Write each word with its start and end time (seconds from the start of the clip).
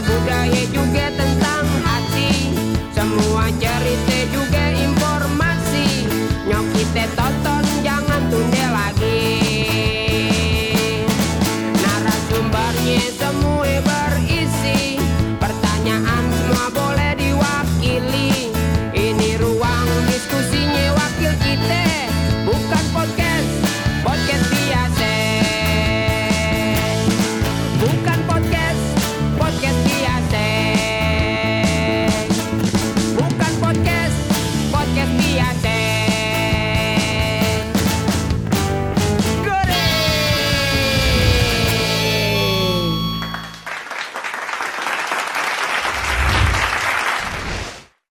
budaya 0.00 0.62
juga 0.72 1.12
tentang 1.12 1.66
hati. 1.84 2.56
Semua 2.96 3.52
cerita 3.60 4.18
juga 4.32 4.64
informasi. 4.72 6.08
Nyok 6.48 6.66
kita 6.72 7.04
tonton 7.16 7.64
jangan 7.84 8.22
tunda 8.32 8.66
lagi. 8.72 9.28
Narasumbernya 11.84 13.04
semua 13.20 13.76
berisi. 13.84 14.96
Pertanyaan 15.36 16.24
semua 16.32 16.66
boleh 16.72 17.12
diwakili. 17.20 18.52
Ini 18.96 19.30
ruang 19.36 19.88
diskusinya 20.08 20.96
wakil 20.96 21.32
kita 21.44 21.84
Bukan 22.48 22.84
podcast. 22.96 23.19